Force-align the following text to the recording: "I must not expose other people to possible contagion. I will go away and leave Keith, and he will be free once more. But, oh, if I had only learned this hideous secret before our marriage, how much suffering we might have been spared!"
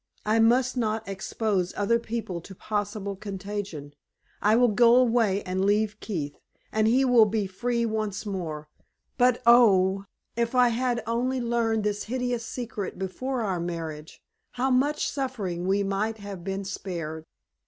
"I 0.25 0.39
must 0.39 0.75
not 0.75 1.07
expose 1.07 1.75
other 1.77 1.99
people 1.99 2.41
to 2.41 2.55
possible 2.55 3.15
contagion. 3.15 3.93
I 4.41 4.55
will 4.55 4.67
go 4.69 4.95
away 4.95 5.43
and 5.43 5.63
leave 5.63 5.99
Keith, 5.99 6.39
and 6.71 6.87
he 6.87 7.05
will 7.05 7.25
be 7.27 7.45
free 7.45 7.85
once 7.85 8.25
more. 8.25 8.67
But, 9.19 9.43
oh, 9.45 10.05
if 10.35 10.55
I 10.55 10.69
had 10.69 11.03
only 11.05 11.39
learned 11.39 11.83
this 11.83 12.05
hideous 12.05 12.43
secret 12.43 12.97
before 12.97 13.41
our 13.41 13.59
marriage, 13.59 14.19
how 14.53 14.71
much 14.71 15.07
suffering 15.07 15.67
we 15.67 15.83
might 15.83 16.17
have 16.17 16.43
been 16.43 16.65
spared!" 16.65 17.23